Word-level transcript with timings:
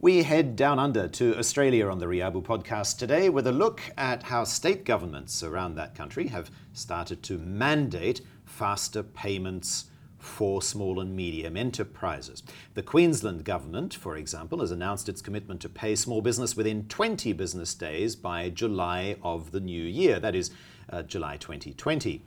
We 0.00 0.22
head 0.22 0.54
down 0.54 0.78
under 0.78 1.08
to 1.08 1.36
Australia 1.36 1.88
on 1.88 1.98
the 1.98 2.06
Riabu 2.06 2.40
podcast 2.44 2.98
today 2.98 3.28
with 3.28 3.48
a 3.48 3.52
look 3.52 3.82
at 3.96 4.22
how 4.22 4.44
state 4.44 4.84
governments 4.84 5.42
around 5.42 5.74
that 5.74 5.96
country 5.96 6.28
have 6.28 6.52
started 6.72 7.20
to 7.24 7.38
mandate 7.38 8.20
faster 8.44 9.02
payments 9.02 9.86
for 10.16 10.62
small 10.62 11.00
and 11.00 11.16
medium 11.16 11.56
enterprises. 11.56 12.44
The 12.74 12.82
Queensland 12.84 13.42
government, 13.42 13.92
for 13.92 14.16
example, 14.16 14.60
has 14.60 14.70
announced 14.70 15.08
its 15.08 15.20
commitment 15.20 15.60
to 15.62 15.68
pay 15.68 15.96
small 15.96 16.22
business 16.22 16.56
within 16.56 16.86
20 16.86 17.32
business 17.32 17.74
days 17.74 18.14
by 18.14 18.50
July 18.50 19.16
of 19.20 19.50
the 19.50 19.60
new 19.60 19.82
year, 19.82 20.20
that 20.20 20.36
is, 20.36 20.52
uh, 20.90 21.02
July 21.02 21.38
2020. 21.38 22.22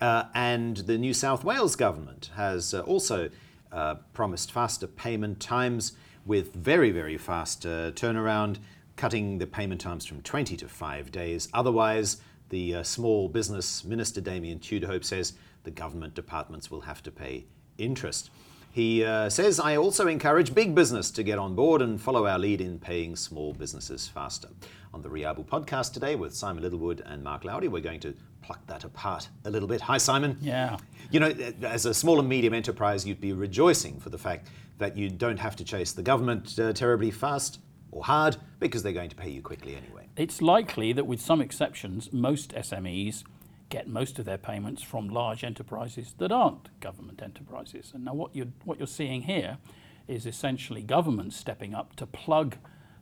Uh, 0.00 0.24
and 0.34 0.78
the 0.78 0.96
New 0.96 1.12
South 1.12 1.44
Wales 1.44 1.76
government 1.76 2.30
has 2.36 2.72
uh, 2.72 2.80
also 2.80 3.28
uh, 3.72 3.96
promised 4.12 4.52
faster 4.52 4.86
payment 4.86 5.40
times 5.40 5.92
with 6.26 6.54
very, 6.54 6.90
very 6.90 7.16
fast 7.16 7.64
uh, 7.64 7.90
turnaround, 7.92 8.58
cutting 8.96 9.38
the 9.38 9.46
payment 9.46 9.80
times 9.80 10.04
from 10.04 10.20
20 10.22 10.56
to 10.56 10.68
5 10.68 11.10
days. 11.10 11.48
Otherwise, 11.54 12.18
the 12.50 12.76
uh, 12.76 12.82
small 12.82 13.28
business 13.28 13.84
minister 13.84 14.20
Damien 14.20 14.58
Tudehope 14.58 15.04
says 15.04 15.34
the 15.64 15.70
government 15.70 16.14
departments 16.14 16.70
will 16.70 16.82
have 16.82 17.02
to 17.02 17.10
pay 17.10 17.46
interest. 17.78 18.30
He 18.72 19.04
uh, 19.04 19.28
says, 19.28 19.58
I 19.58 19.76
also 19.76 20.06
encourage 20.06 20.54
big 20.54 20.76
business 20.76 21.10
to 21.12 21.24
get 21.24 21.38
on 21.38 21.56
board 21.56 21.82
and 21.82 22.00
follow 22.00 22.26
our 22.26 22.38
lead 22.38 22.60
in 22.60 22.78
paying 22.78 23.16
small 23.16 23.52
businesses 23.52 24.06
faster. 24.06 24.48
On 24.94 25.02
the 25.02 25.08
Riabu 25.08 25.44
podcast 25.44 25.92
today 25.92 26.14
with 26.14 26.34
Simon 26.34 26.62
Littlewood 26.62 27.02
and 27.04 27.22
Mark 27.22 27.44
Lowdy, 27.44 27.66
we're 27.66 27.82
going 27.82 27.98
to 28.00 28.14
pluck 28.42 28.64
that 28.68 28.84
apart 28.84 29.28
a 29.44 29.50
little 29.50 29.68
bit. 29.68 29.80
Hi, 29.80 29.98
Simon. 29.98 30.38
Yeah. 30.40 30.76
You 31.10 31.18
know, 31.18 31.34
as 31.62 31.84
a 31.84 31.92
small 31.92 32.20
and 32.20 32.28
medium 32.28 32.54
enterprise, 32.54 33.04
you'd 33.04 33.20
be 33.20 33.32
rejoicing 33.32 33.98
for 33.98 34.10
the 34.10 34.18
fact 34.18 34.48
that 34.78 34.96
you 34.96 35.10
don't 35.10 35.38
have 35.38 35.56
to 35.56 35.64
chase 35.64 35.90
the 35.92 36.02
government 36.02 36.56
uh, 36.58 36.72
terribly 36.72 37.10
fast 37.10 37.58
or 37.90 38.04
hard 38.04 38.36
because 38.60 38.84
they're 38.84 38.92
going 38.92 39.10
to 39.10 39.16
pay 39.16 39.30
you 39.30 39.42
quickly 39.42 39.74
anyway. 39.74 40.08
It's 40.16 40.40
likely 40.40 40.92
that, 40.92 41.06
with 41.06 41.20
some 41.20 41.40
exceptions, 41.40 42.12
most 42.12 42.52
SMEs 42.54 43.24
get 43.70 43.88
most 43.88 44.18
of 44.18 44.24
their 44.26 44.38
payments 44.38 44.82
from 44.82 45.08
large 45.08 45.42
enterprises 45.42 46.14
that 46.18 46.30
aren't 46.30 46.78
government 46.80 47.22
enterprises. 47.22 47.92
And 47.94 48.04
now, 48.04 48.14
what 48.14 48.34
you're, 48.34 48.48
what 48.64 48.78
you're 48.78 48.86
seeing 48.86 49.22
here 49.22 49.58
is 50.06 50.26
essentially 50.26 50.82
government 50.82 51.32
stepping 51.32 51.74
up 51.74 51.96
to 51.96 52.06
plug 52.06 52.56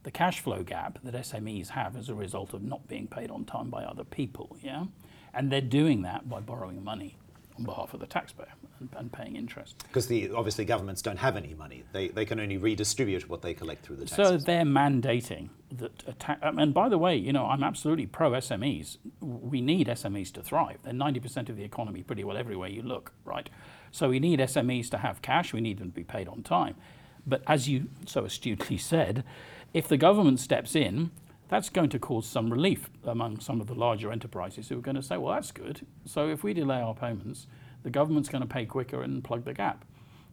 the 0.05 0.11
cash 0.11 0.41
flow 0.41 0.63
gap 0.63 0.99
that 1.03 1.15
SMEs 1.15 1.71
have 1.71 1.97
as 1.97 2.09
a 2.09 2.15
result 2.15 2.55
of 2.55 2.63
not 2.63 2.87
being 2.87 3.09
paid 3.09 3.31
on 3.31 3.45
time 3.45 3.71
by 3.71 3.83
other 3.83 4.05
people. 4.05 4.57
Yeah, 4.63 4.85
and 5.35 5.51
they're 5.51 5.61
doing 5.61 6.03
that 6.03 6.29
by 6.29 6.41
borrowing 6.41 6.85
money 6.85 7.17
on 7.59 7.65
behalf 7.65 7.93
of 7.93 8.01
the 8.01 8.07
taxpayer 8.07 8.53
and, 8.81 8.89
and 8.97 9.13
paying 9.13 9.37
interest. 9.37 9.83
Because 9.87 10.07
the 10.07 10.31
obviously 10.31 10.65
governments 10.65 11.03
don't 11.03 11.19
have 11.19 11.37
any 11.37 11.55
money; 11.55 11.85
they, 11.93 12.09
they 12.09 12.25
can 12.25 12.41
only 12.41 12.57
redistribute 12.57 13.29
what 13.29 13.43
they 13.43 13.55
collect 13.55 13.85
through 13.85 13.97
the 13.97 14.07
taxes. 14.07 14.29
So 14.29 14.37
they're 14.39 14.65
mandating 14.65 15.51
that. 15.73 16.19
Ta- 16.19 16.39
um, 16.43 16.59
and 16.59 16.73
by 16.73 16.89
the 16.89 16.99
way, 16.99 17.17
you 17.17 17.33
know, 17.33 17.47
I'm 17.47 17.63
absolutely 17.63 18.07
pro 18.07 18.31
SMEs. 18.33 18.99
We 19.21 19.61
need 19.61 19.89
SMEs 19.89 20.33
to 20.35 20.43
thrive. 20.43 20.79
They're 20.83 20.93
90% 20.93 21.49
of 21.49 21.57
the 21.57 21.65
economy, 21.65 22.03
pretty 22.03 22.25
well 22.25 22.37
everywhere 22.37 22.69
you 22.69 22.83
look, 22.83 23.13
right? 23.25 23.51
So 23.91 24.09
we 24.09 24.21
need 24.21 24.39
SMEs 24.41 24.91
to 24.91 24.99
have 24.99 25.23
cash. 25.23 25.53
We 25.53 25.61
need 25.61 25.79
them 25.79 25.91
to 25.91 25.95
be 25.95 26.05
paid 26.05 26.29
on 26.29 26.43
time. 26.43 26.77
But 27.27 27.43
as 27.47 27.69
you 27.69 27.89
so 28.07 28.25
astutely 28.25 28.79
said, 28.79 29.25
if 29.75 29.89
the 29.89 29.97
government 29.97 30.41
steps 30.41 30.75
in 30.75 31.11
that's 31.49 31.71
going 31.71 31.89
to 31.91 31.99
cause 31.99 32.27
some 32.27 32.51
relief 32.51 32.91
among 33.05 33.41
some 33.41 33.61
of 33.61 33.67
the 33.67 33.75
larger 33.75 34.13
enterprises 34.13 34.69
who 34.69 34.79
are 34.79 34.83
going 34.83 34.97
to 34.97 35.03
say, 35.03 35.17
well, 35.17 35.35
that's 35.35 35.51
good. 35.51 35.87
So 36.05 36.29
if 36.29 36.45
we 36.45 36.53
delay 36.53 36.81
our 36.81 36.95
payments, 36.95 37.47
the 37.83 37.91
government's 37.91 38.29
going 38.29 38.43
to 38.43 38.49
pay 38.49 38.67
quicker 38.67 39.03
and 39.03 39.25
plug 39.25 39.45
the 39.45 39.55
gap. 39.55 39.85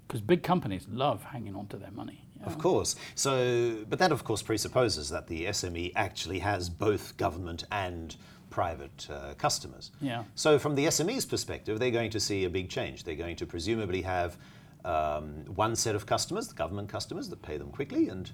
Because 0.08 0.22
big 0.22 0.44
companies 0.44 0.86
love 0.90 1.24
hanging 1.24 1.56
on 1.56 1.68
to 1.68 1.78
their 1.78 1.92
money. 1.92 2.26
Of 2.46 2.60
course. 2.60 2.96
So, 3.16 3.78
but 3.90 3.98
that 4.00 4.12
of 4.12 4.24
course 4.24 4.44
presupposes 4.44 5.10
that 5.10 5.28
the 5.28 5.46
SME 5.46 5.94
actually 5.96 6.40
has 6.40 6.70
both 6.70 7.18
government 7.18 7.64
and 7.72 8.16
private 8.52 9.08
uh, 9.10 9.34
customers. 9.38 9.92
Yeah. 10.00 10.26
So, 10.36 10.60
from 10.60 10.76
the 10.76 10.86
SME's 10.86 11.26
perspective, 11.26 11.80
they're 11.80 11.92
going 11.92 12.12
to 12.12 12.20
see 12.20 12.44
a 12.44 12.50
big 12.50 12.70
change. 12.70 13.04
They're 13.04 13.16
going 13.16 13.36
to 13.38 13.48
presumably 13.48 14.04
have 14.04 14.38
um, 14.84 15.46
one 15.56 15.76
set 15.76 15.96
of 15.96 16.06
customers, 16.06 16.48
the 16.48 16.54
government 16.54 16.88
customers, 16.88 17.30
that 17.30 17.42
pay 17.42 17.58
them 17.58 17.70
quickly, 17.72 18.10
and 18.10 18.32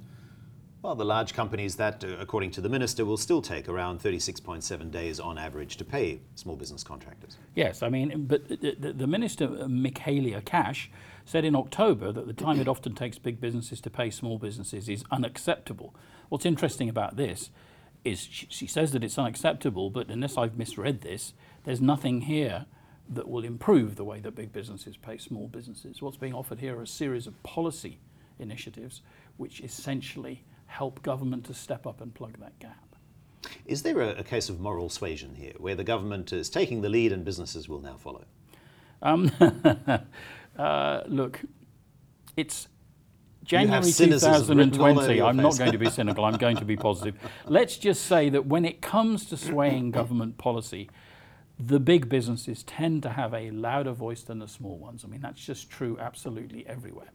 well, 0.81 0.95
the 0.95 1.05
large 1.05 1.33
companies 1.33 1.75
that, 1.75 2.03
uh, 2.03 2.17
according 2.19 2.51
to 2.51 2.61
the 2.61 2.69
minister, 2.69 3.05
will 3.05 3.17
still 3.17 3.41
take 3.41 3.69
around 3.69 4.01
36.7 4.01 4.91
days 4.91 5.19
on 5.19 5.37
average 5.37 5.77
to 5.77 5.85
pay 5.85 6.21
small 6.35 6.55
business 6.55 6.83
contractors. 6.83 7.37
Yes, 7.55 7.83
I 7.83 7.89
mean, 7.89 8.25
but 8.25 8.47
the, 8.47 8.93
the 8.95 9.07
minister, 9.07 9.45
uh, 9.45 9.67
Michaelia 9.67 10.43
Cash, 10.43 10.89
said 11.23 11.45
in 11.45 11.55
October 11.55 12.11
that 12.11 12.25
the 12.25 12.33
time 12.33 12.59
it 12.59 12.67
often 12.67 12.95
takes 12.95 13.19
big 13.19 13.39
businesses 13.39 13.79
to 13.81 13.89
pay 13.89 14.09
small 14.09 14.39
businesses 14.39 14.89
is 14.89 15.03
unacceptable. 15.11 15.93
What's 16.29 16.45
interesting 16.45 16.89
about 16.89 17.15
this 17.15 17.51
is 18.03 18.19
she, 18.19 18.47
she 18.49 18.65
says 18.65 18.91
that 18.91 19.03
it's 19.03 19.19
unacceptable, 19.19 19.91
but 19.91 20.09
unless 20.09 20.35
I've 20.35 20.57
misread 20.57 21.01
this, 21.01 21.33
there's 21.63 21.79
nothing 21.79 22.21
here 22.21 22.65
that 23.07 23.29
will 23.29 23.43
improve 23.43 23.97
the 23.97 24.03
way 24.03 24.19
that 24.21 24.35
big 24.35 24.51
businesses 24.51 24.97
pay 24.97 25.17
small 25.17 25.47
businesses. 25.47 26.01
What's 26.01 26.17
being 26.17 26.33
offered 26.33 26.59
here 26.59 26.79
are 26.79 26.83
a 26.83 26.87
series 26.87 27.27
of 27.27 27.41
policy 27.43 27.99
initiatives 28.39 29.01
which 29.37 29.61
essentially 29.61 30.43
help 30.71 31.03
government 31.03 31.45
to 31.45 31.53
step 31.53 31.85
up 31.85 32.01
and 32.01 32.13
plug 32.13 32.39
that 32.39 32.57
gap. 32.59 32.95
Is 33.65 33.83
there 33.83 33.99
a, 33.99 34.19
a 34.19 34.23
case 34.23 34.49
of 34.49 34.59
moral 34.59 34.89
suasion 34.89 35.35
here, 35.35 35.53
where 35.57 35.75
the 35.75 35.83
government 35.83 36.31
is 36.31 36.49
taking 36.49 36.81
the 36.81 36.89
lead 36.89 37.11
and 37.11 37.25
businesses 37.25 37.67
will 37.67 37.81
now 37.81 37.97
follow? 37.97 38.23
Um, 39.01 39.31
uh, 40.57 41.01
look, 41.07 41.41
it's 42.37 42.69
January 43.43 43.91
2020. 43.91 45.21
I'm 45.21 45.37
not 45.37 45.57
going 45.57 45.71
to 45.73 45.77
be 45.77 45.89
cynical. 45.89 46.23
I'm 46.23 46.37
going 46.37 46.57
to 46.57 46.65
be 46.65 46.77
positive. 46.77 47.15
Let's 47.45 47.77
just 47.77 48.05
say 48.05 48.29
that 48.29 48.45
when 48.45 48.63
it 48.63 48.81
comes 48.81 49.25
to 49.25 49.37
swaying 49.37 49.91
government 49.91 50.37
policy, 50.37 50.89
the 51.59 51.79
big 51.79 52.07
businesses 52.07 52.63
tend 52.63 53.03
to 53.03 53.09
have 53.09 53.33
a 53.33 53.51
louder 53.51 53.91
voice 53.91 54.23
than 54.23 54.39
the 54.39 54.47
small 54.47 54.77
ones. 54.77 55.03
I 55.03 55.07
mean, 55.07 55.21
that's 55.21 55.43
just 55.43 55.69
true 55.69 55.97
absolutely 55.99 56.65
everywhere. 56.65 57.09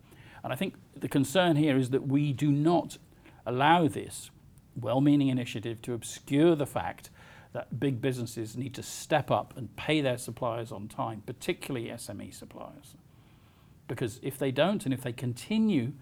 And 0.44 0.52
I 0.52 0.56
think 0.56 0.74
the 0.94 1.08
concern 1.08 1.56
here 1.56 1.76
is 1.76 1.90
that 1.90 2.06
we 2.06 2.32
do 2.32 2.52
not 2.52 2.98
allow 3.46 3.88
this 3.88 4.30
well 4.74 5.00
meaning 5.00 5.28
initiative 5.28 5.80
to 5.82 5.94
obscure 5.94 6.54
the 6.54 6.66
fact 6.66 7.10
that 7.52 7.80
big 7.80 8.02
businesses 8.02 8.56
need 8.56 8.74
to 8.74 8.82
step 8.82 9.30
up 9.30 9.56
and 9.56 9.74
pay 9.76 10.02
their 10.02 10.18
suppliers 10.18 10.70
on 10.70 10.88
time, 10.88 11.22
particularly 11.24 11.88
SME 11.88 12.34
suppliers. 12.34 12.96
Because 13.88 14.20
if 14.22 14.38
they 14.38 14.50
don't, 14.50 14.84
and 14.84 14.92
if 14.92 15.00
they 15.00 15.12
continue 15.12 15.92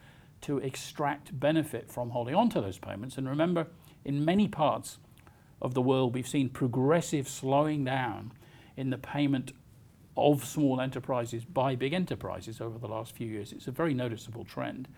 to 0.41 0.59
extract 0.59 1.39
benefit 1.39 1.93
from 1.93 2.11
holding 2.11 2.35
on 2.35 2.49
to 2.51 2.61
those 2.61 2.79
payments, 2.79 3.17
and 3.17 3.29
remember, 3.29 3.69
in 4.05 4.25
many 4.25 4.49
parts 4.49 4.99
of 5.63 5.75
the 5.75 5.81
world, 5.81 6.15
we've 6.15 6.27
seen 6.27 6.49
progressive 6.49 7.29
slowing 7.29 7.85
down 7.85 8.33
in 8.77 8.91
the 8.91 8.99
payment 8.99 9.53
of 10.17 10.45
small 10.45 10.81
enterprises 10.81 11.45
by 11.45 11.77
big 11.77 11.93
enterprises 11.93 12.61
over 12.61 12.79
the 12.79 12.89
last 12.89 13.15
few 13.15 13.29
years. 13.29 13.53
It's 13.53 13.69
a 13.69 13.73
very 13.73 13.95
noticeable 13.95 14.45
trend 14.45 14.89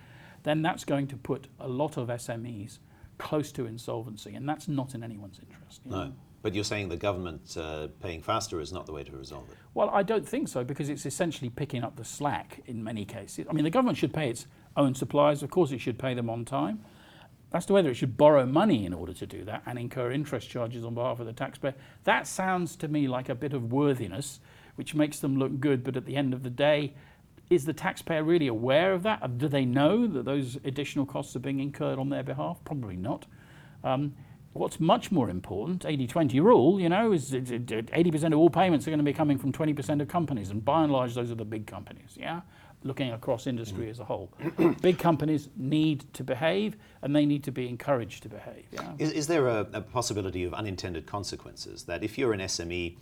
then 0.46 0.62
that's 0.62 0.84
going 0.84 1.08
to 1.08 1.16
put 1.16 1.48
a 1.58 1.66
lot 1.66 1.96
of 1.96 2.06
SMEs 2.06 2.78
close 3.18 3.50
to 3.50 3.66
insolvency, 3.66 4.34
and 4.34 4.48
that's 4.48 4.68
not 4.68 4.94
in 4.94 5.02
anyone's 5.02 5.40
interest. 5.40 5.80
No. 5.84 6.04
Know? 6.04 6.12
But 6.42 6.54
you're 6.54 6.62
saying 6.62 6.90
the 6.90 6.96
government 6.96 7.56
uh, 7.58 7.88
paying 8.00 8.22
faster 8.22 8.60
is 8.60 8.72
not 8.72 8.86
the 8.86 8.92
way 8.92 9.02
to 9.02 9.10
resolve 9.10 9.48
it? 9.50 9.56
Well, 9.74 9.90
I 9.90 10.04
don't 10.04 10.26
think 10.26 10.46
so 10.46 10.62
because 10.62 10.88
it's 10.88 11.04
essentially 11.04 11.50
picking 11.50 11.82
up 11.82 11.96
the 11.96 12.04
slack 12.04 12.60
in 12.66 12.84
many 12.84 13.04
cases. 13.04 13.46
I 13.50 13.52
mean, 13.52 13.64
the 13.64 13.70
government 13.70 13.98
should 13.98 14.14
pay 14.14 14.30
its 14.30 14.46
own 14.76 14.94
suppliers, 14.94 15.42
of 15.42 15.50
course, 15.50 15.72
it 15.72 15.80
should 15.80 15.98
pay 15.98 16.14
them 16.14 16.30
on 16.30 16.44
time. 16.44 16.84
As 17.52 17.66
to 17.66 17.72
whether 17.72 17.90
it 17.90 17.94
should 17.94 18.16
borrow 18.16 18.46
money 18.46 18.86
in 18.86 18.94
order 18.94 19.12
to 19.14 19.26
do 19.26 19.44
that 19.44 19.62
and 19.66 19.80
incur 19.80 20.12
interest 20.12 20.48
charges 20.48 20.84
on 20.84 20.94
behalf 20.94 21.18
of 21.18 21.26
the 21.26 21.32
taxpayer, 21.32 21.74
that 22.04 22.28
sounds 22.28 22.76
to 22.76 22.86
me 22.86 23.08
like 23.08 23.28
a 23.28 23.34
bit 23.34 23.52
of 23.52 23.72
worthiness, 23.72 24.38
which 24.76 24.94
makes 24.94 25.18
them 25.18 25.38
look 25.38 25.58
good, 25.58 25.82
but 25.82 25.96
at 25.96 26.06
the 26.06 26.14
end 26.14 26.32
of 26.32 26.44
the 26.44 26.50
day, 26.50 26.94
is 27.50 27.64
the 27.64 27.72
taxpayer 27.72 28.24
really 28.24 28.48
aware 28.48 28.92
of 28.92 29.02
that? 29.04 29.38
Do 29.38 29.48
they 29.48 29.64
know 29.64 30.06
that 30.06 30.24
those 30.24 30.58
additional 30.64 31.06
costs 31.06 31.36
are 31.36 31.40
being 31.40 31.60
incurred 31.60 31.98
on 31.98 32.08
their 32.08 32.22
behalf? 32.22 32.58
Probably 32.64 32.96
not. 32.96 33.26
Um, 33.84 34.14
what's 34.56 34.80
much 34.80 35.12
more 35.12 35.30
important, 35.30 35.82
80-20 35.84 36.42
rule, 36.42 36.80
you 36.80 36.88
know, 36.88 37.12
is 37.12 37.30
80% 37.32 38.26
of 38.26 38.38
all 38.38 38.50
payments 38.50 38.86
are 38.86 38.90
going 38.90 38.98
to 38.98 39.04
be 39.04 39.12
coming 39.12 39.38
from 39.38 39.52
20% 39.52 40.00
of 40.00 40.08
companies, 40.08 40.50
and 40.50 40.64
by 40.64 40.82
and 40.82 40.92
large, 40.92 41.14
those 41.14 41.30
are 41.30 41.36
the 41.36 41.44
big 41.44 41.66
companies, 41.66 42.16
yeah? 42.16 42.40
Looking 42.82 43.12
across 43.12 43.46
industry 43.46 43.86
mm. 43.86 43.90
as 43.90 44.00
a 44.00 44.04
whole. 44.04 44.32
big 44.80 44.98
companies 44.98 45.48
need 45.56 46.12
to 46.14 46.24
behave, 46.24 46.76
and 47.02 47.14
they 47.14 47.26
need 47.26 47.44
to 47.44 47.52
be 47.52 47.68
encouraged 47.68 48.22
to 48.24 48.28
behave, 48.28 48.66
yeah? 48.72 48.92
Is, 48.98 49.12
is 49.12 49.26
there 49.26 49.46
a, 49.48 49.66
a, 49.72 49.80
possibility 49.80 50.44
of 50.44 50.54
unintended 50.54 51.06
consequences, 51.06 51.84
that 51.84 52.02
if 52.02 52.18
you're 52.18 52.32
an 52.32 52.40
SME, 52.40 52.96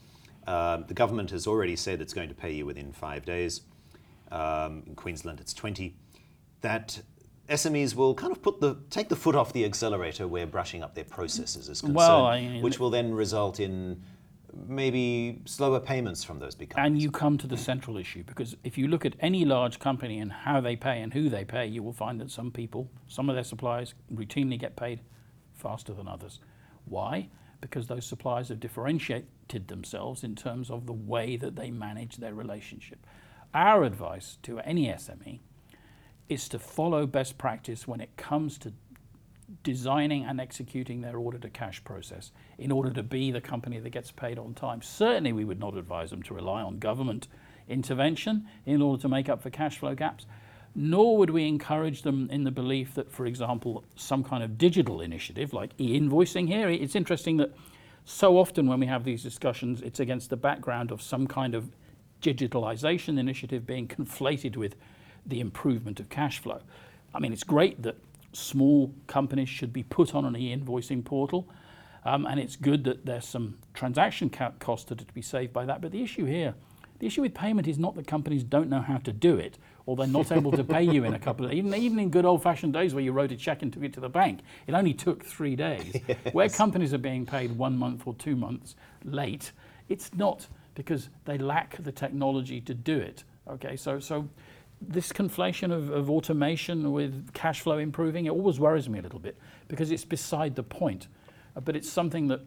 uh, 0.46 0.78
the 0.78 0.94
government 0.94 1.30
has 1.30 1.46
already 1.46 1.76
said 1.76 2.00
it's 2.00 2.12
going 2.12 2.28
to 2.28 2.34
pay 2.34 2.52
you 2.52 2.66
within 2.66 2.92
five 2.92 3.24
days, 3.24 3.62
um, 4.30 4.82
in 4.86 4.94
Queensland 4.94 5.40
it's 5.40 5.54
20, 5.54 5.96
that 6.60 7.00
SMEs 7.48 7.94
will 7.94 8.14
kind 8.14 8.32
of 8.32 8.40
put 8.40 8.60
the 8.60 8.78
take 8.90 9.08
the 9.08 9.16
foot 9.16 9.34
off 9.34 9.52
the 9.52 9.64
accelerator 9.64 10.26
where 10.26 10.46
brushing 10.46 10.82
up 10.82 10.94
their 10.94 11.04
processes 11.04 11.68
is 11.68 11.80
concerned, 11.80 11.96
well, 11.96 12.26
I 12.26 12.60
which 12.60 12.80
will 12.80 12.90
then 12.90 13.12
result 13.12 13.60
in 13.60 14.02
maybe 14.66 15.40
slower 15.44 15.80
payments 15.80 16.24
from 16.24 16.38
those 16.38 16.54
big 16.54 16.70
companies. 16.70 16.92
And 16.92 17.02
you 17.02 17.10
come 17.10 17.36
to 17.38 17.46
the 17.46 17.56
central 17.56 17.96
issue 17.96 18.22
because 18.24 18.56
if 18.64 18.78
you 18.78 18.88
look 18.88 19.04
at 19.04 19.14
any 19.20 19.44
large 19.44 19.78
company 19.78 20.20
and 20.20 20.30
how 20.30 20.60
they 20.60 20.76
pay 20.76 21.02
and 21.02 21.12
who 21.12 21.28
they 21.28 21.44
pay, 21.44 21.66
you 21.66 21.82
will 21.82 21.92
find 21.92 22.20
that 22.20 22.30
some 22.30 22.50
people, 22.50 22.90
some 23.06 23.28
of 23.28 23.34
their 23.34 23.44
suppliers 23.44 23.94
routinely 24.14 24.58
get 24.58 24.76
paid 24.76 25.00
faster 25.54 25.92
than 25.92 26.08
others. 26.08 26.40
Why? 26.84 27.28
Because 27.60 27.86
those 27.86 28.06
suppliers 28.06 28.48
have 28.48 28.60
differentiated 28.60 29.68
themselves 29.68 30.22
in 30.24 30.34
terms 30.34 30.70
of 30.70 30.86
the 30.86 30.92
way 30.92 31.36
that 31.36 31.56
they 31.56 31.70
manage 31.70 32.16
their 32.16 32.34
relationship. 32.34 33.06
Our 33.54 33.84
advice 33.84 34.36
to 34.42 34.58
any 34.58 34.88
SME 34.88 35.38
is 36.28 36.48
to 36.48 36.58
follow 36.58 37.06
best 37.06 37.38
practice 37.38 37.86
when 37.86 38.00
it 38.00 38.16
comes 38.16 38.58
to 38.58 38.72
designing 39.62 40.24
and 40.24 40.40
executing 40.40 41.02
their 41.02 41.18
order 41.18 41.38
to 41.38 41.48
cash 41.48 41.84
process 41.84 42.32
in 42.58 42.72
order 42.72 42.90
to 42.90 43.02
be 43.04 43.30
the 43.30 43.40
company 43.40 43.78
that 43.78 43.90
gets 43.90 44.10
paid 44.10 44.40
on 44.40 44.54
time. 44.54 44.82
Certainly, 44.82 45.32
we 45.34 45.44
would 45.44 45.60
not 45.60 45.76
advise 45.76 46.10
them 46.10 46.22
to 46.24 46.34
rely 46.34 46.62
on 46.62 46.80
government 46.80 47.28
intervention 47.68 48.48
in 48.66 48.82
order 48.82 49.00
to 49.00 49.08
make 49.08 49.28
up 49.28 49.40
for 49.40 49.50
cash 49.50 49.78
flow 49.78 49.94
gaps, 49.94 50.26
nor 50.74 51.16
would 51.16 51.30
we 51.30 51.46
encourage 51.46 52.02
them 52.02 52.28
in 52.30 52.42
the 52.42 52.50
belief 52.50 52.94
that, 52.94 53.12
for 53.12 53.24
example, 53.24 53.84
some 53.94 54.24
kind 54.24 54.42
of 54.42 54.58
digital 54.58 55.00
initiative 55.00 55.52
like 55.52 55.70
e 55.78 55.96
invoicing 55.98 56.48
here. 56.48 56.68
It's 56.68 56.96
interesting 56.96 57.36
that 57.36 57.54
so 58.04 58.36
often 58.36 58.66
when 58.66 58.80
we 58.80 58.86
have 58.86 59.04
these 59.04 59.22
discussions, 59.22 59.80
it's 59.80 60.00
against 60.00 60.30
the 60.30 60.36
background 60.36 60.90
of 60.90 61.00
some 61.00 61.28
kind 61.28 61.54
of 61.54 61.70
digitalization 62.24 63.18
initiative 63.18 63.66
being 63.66 63.86
conflated 63.86 64.56
with 64.56 64.74
the 65.26 65.40
improvement 65.40 66.00
of 66.00 66.08
cash 66.08 66.38
flow. 66.38 66.60
I 67.14 67.20
mean, 67.20 67.32
it's 67.32 67.44
great 67.44 67.82
that 67.82 67.96
small 68.32 68.92
companies 69.06 69.48
should 69.48 69.72
be 69.72 69.82
put 69.82 70.14
on 70.14 70.24
an 70.24 70.34
e-invoicing 70.36 71.04
portal. 71.04 71.46
Um, 72.04 72.26
and 72.26 72.38
it's 72.40 72.56
good 72.56 72.84
that 72.84 73.06
there's 73.06 73.26
some 73.26 73.58
transaction 73.72 74.28
costs 74.30 74.86
that 74.88 75.00
are 75.00 75.04
to 75.04 75.14
be 75.14 75.22
saved 75.22 75.52
by 75.52 75.64
that. 75.66 75.80
But 75.80 75.92
the 75.92 76.02
issue 76.02 76.24
here, 76.24 76.54
the 76.98 77.06
issue 77.06 77.22
with 77.22 77.34
payment 77.34 77.66
is 77.66 77.78
not 77.78 77.94
that 77.94 78.06
companies 78.06 78.42
don't 78.42 78.68
know 78.68 78.80
how 78.80 78.98
to 78.98 79.12
do 79.12 79.36
it, 79.36 79.58
or 79.86 79.96
they're 79.96 80.06
not 80.06 80.30
able 80.30 80.52
to 80.52 80.64
pay 80.76 80.82
you 80.82 81.04
in 81.04 81.14
a 81.14 81.18
couple 81.18 81.46
of 81.46 81.52
even 81.52 81.72
even 81.74 81.98
in 81.98 82.10
good 82.10 82.26
old-fashioned 82.26 82.74
days 82.74 82.94
where 82.94 83.02
you 83.02 83.12
wrote 83.12 83.32
a 83.32 83.36
check 83.36 83.62
and 83.62 83.72
took 83.72 83.82
it 83.82 83.94
to 83.94 84.00
the 84.00 84.08
bank, 84.10 84.40
it 84.66 84.74
only 84.74 84.92
took 84.92 85.24
three 85.24 85.56
days. 85.56 85.96
Yes. 86.06 86.34
Where 86.34 86.48
companies 86.48 86.92
are 86.92 86.98
being 86.98 87.24
paid 87.24 87.56
one 87.56 87.78
month 87.78 88.06
or 88.06 88.14
two 88.14 88.36
months 88.36 88.76
late, 89.04 89.52
it's 89.88 90.12
not 90.14 90.46
because 90.74 91.08
they 91.24 91.38
lack 91.38 91.82
the 91.82 91.92
technology 91.92 92.60
to 92.60 92.74
do 92.74 92.98
it. 92.98 93.24
Okay, 93.48 93.76
so 93.76 93.98
so 93.98 94.28
this 94.80 95.12
conflation 95.12 95.72
of, 95.72 95.90
of, 95.90 96.10
automation 96.10 96.92
with 96.92 97.32
cash 97.32 97.60
flow 97.60 97.78
improving, 97.78 98.26
it 98.26 98.30
always 98.30 98.60
worries 98.60 98.88
me 98.88 98.98
a 98.98 99.02
little 99.02 99.18
bit 99.18 99.38
because 99.68 99.90
it's 99.90 100.04
beside 100.04 100.54
the 100.56 100.62
point. 100.62 101.08
Uh, 101.56 101.60
but 101.60 101.76
it's 101.76 101.88
something 101.88 102.28
that 102.28 102.40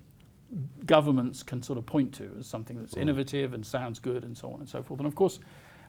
governments 0.85 1.43
can 1.43 1.61
sort 1.61 1.77
of 1.77 1.85
point 1.85 2.13
to 2.13 2.29
as 2.39 2.47
something 2.47 2.77
that's 2.77 2.95
innovative 2.95 3.53
and 3.53 3.65
sounds 3.65 3.99
good 3.99 4.23
and 4.23 4.37
so 4.37 4.51
on 4.51 4.59
and 4.59 4.69
so 4.69 4.81
forth. 4.81 4.99
And 4.99 5.07
of 5.07 5.15
course, 5.15 5.39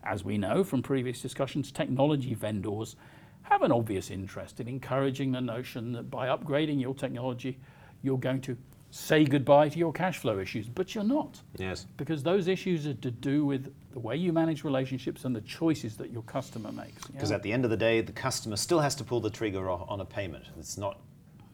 as 0.04 0.24
we 0.24 0.38
know 0.38 0.64
from 0.64 0.82
previous 0.82 1.20
discussions, 1.20 1.70
technology 1.70 2.34
vendors 2.34 2.96
have 3.42 3.62
an 3.62 3.72
obvious 3.72 4.10
interest 4.10 4.60
in 4.60 4.68
encouraging 4.68 5.32
the 5.32 5.40
notion 5.40 5.92
that 5.92 6.10
by 6.10 6.28
upgrading 6.28 6.80
your 6.80 6.94
technology, 6.94 7.58
you're 8.02 8.18
going 8.18 8.40
to 8.42 8.56
say 8.90 9.24
goodbye 9.24 9.68
to 9.68 9.78
your 9.78 9.92
cash 9.92 10.18
flow 10.18 10.38
issues, 10.38 10.68
but 10.68 10.94
you're 10.94 11.04
not. 11.04 11.40
Yes. 11.56 11.86
Because 11.96 12.22
those 12.22 12.48
issues 12.48 12.86
are 12.86 12.94
to 12.94 13.10
do 13.10 13.44
with 13.44 13.72
the 13.92 13.98
way 13.98 14.16
you 14.16 14.32
manage 14.32 14.64
relationships 14.64 15.24
and 15.24 15.34
the 15.36 15.40
choices 15.42 15.96
that 15.98 16.10
your 16.10 16.22
customer 16.22 16.72
makes. 16.72 17.06
Because 17.06 17.30
yeah. 17.30 17.36
at 17.36 17.42
the 17.42 17.52
end 17.52 17.64
of 17.64 17.70
the 17.70 17.76
day, 17.76 18.00
the 18.00 18.12
customer 18.12 18.56
still 18.56 18.80
has 18.80 18.94
to 18.96 19.04
pull 19.04 19.20
the 19.20 19.30
trigger 19.30 19.68
on 19.70 20.00
a 20.00 20.04
payment. 20.04 20.44
It's 20.58 20.78
not, 20.78 20.98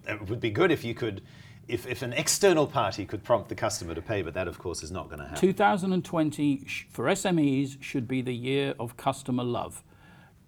it 0.07 0.29
would 0.29 0.41
be 0.41 0.51
good 0.51 0.71
if 0.71 0.85
you 0.85 0.95
could, 0.95 1.23
if, 1.67 1.87
if 1.87 2.03
an 2.03 2.13
external 2.13 2.67
party 2.67 3.05
could 3.05 3.25
prompt 3.25 3.49
the 3.49 3.55
customer 3.55 3.95
to 3.95 4.03
pay, 4.03 4.23
but 4.23 4.35
that 4.35 4.47
of 4.47 4.59
course 4.59 4.83
is 4.83 4.91
not 4.91 5.09
going 5.09 5.19
to 5.19 5.25
happen. 5.25 5.41
2020 5.41 6.67
for 6.91 7.07
SMEs 7.07 7.83
should 7.83 8.07
be 8.07 8.23
the 8.23 8.35
year 8.35 8.75
of 8.79 8.97
customer 8.97 9.45
love. 9.45 9.83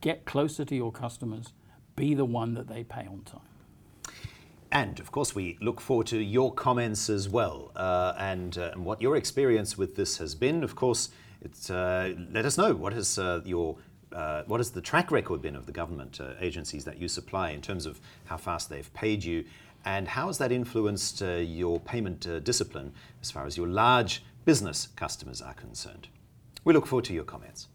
Get 0.00 0.24
closer 0.24 0.64
to 0.64 0.76
your 0.76 0.92
customers, 0.92 1.52
be 1.96 2.14
the 2.14 2.26
one 2.26 2.54
that 2.54 2.68
they 2.68 2.84
pay 2.84 3.06
on 3.06 3.22
time. 3.24 3.40
And 4.76 5.00
of 5.00 5.10
course, 5.10 5.34
we 5.34 5.56
look 5.62 5.80
forward 5.80 6.06
to 6.08 6.18
your 6.18 6.52
comments 6.52 7.08
as 7.08 7.30
well 7.30 7.72
uh, 7.76 8.12
and, 8.18 8.58
uh, 8.58 8.72
and, 8.74 8.84
what 8.84 9.00
your 9.00 9.16
experience 9.16 9.78
with 9.78 9.96
this 9.96 10.18
has 10.18 10.34
been. 10.34 10.62
Of 10.62 10.76
course, 10.76 11.08
uh, 11.70 12.10
let 12.30 12.44
us 12.44 12.58
know 12.58 12.74
what 12.74 12.92
has 12.92 13.18
uh, 13.18 13.40
your 13.46 13.78
uh, 14.12 14.42
what 14.46 14.60
has 14.60 14.72
the 14.72 14.82
track 14.82 15.10
record 15.10 15.40
been 15.40 15.56
of 15.56 15.64
the 15.64 15.72
government 15.72 16.20
uh, 16.20 16.34
agencies 16.40 16.84
that 16.84 16.98
you 16.98 17.08
supply 17.08 17.52
in 17.52 17.62
terms 17.62 17.86
of 17.86 18.02
how 18.26 18.36
fast 18.36 18.68
they've 18.68 18.92
paid 18.92 19.24
you, 19.24 19.46
and 19.86 20.08
how 20.08 20.26
has 20.26 20.36
that 20.36 20.52
influenced 20.52 21.22
your 21.22 21.80
payment 21.80 22.28
discipline 22.44 22.92
as 23.22 23.30
far 23.30 23.46
as 23.46 23.56
your 23.56 23.68
large 23.68 24.22
business 24.44 24.88
customers 24.94 25.40
are 25.40 25.54
concerned? 25.54 26.08
We 26.64 26.74
look 26.74 26.86
forward 26.86 27.06
to 27.06 27.14
your 27.14 27.24
comments. 27.24 27.68